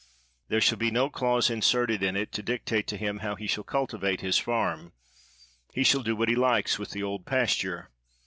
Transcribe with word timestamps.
There 0.47 0.61
shall 0.61 0.79
be 0.79 0.89
no 0.89 1.11
clause 1.11 1.51
in 1.51 1.59
serted 1.61 2.01
in 2.01 2.15
it 2.15 2.31
to 2.31 2.41
dictate 2.41 2.87
to 2.87 2.97
him 2.97 3.19
how 3.19 3.35
he 3.35 3.45
shall 3.45 3.63
culti 3.63 3.99
vate 3.99 4.21
his 4.21 4.39
farm; 4.39 4.93
he 5.75 5.83
shall 5.83 6.01
do 6.01 6.15
what 6.15 6.27
he 6.27 6.35
likes 6.35 6.79
with 6.79 6.89
the 6.89 7.03
old 7.03 7.23
pasture. 7.27 7.91